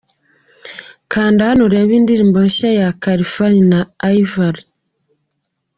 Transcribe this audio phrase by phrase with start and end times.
[1.11, 3.79] Kanda Hano urebe indirimbo nshya ya Khalfan na
[4.17, 4.63] Yverry.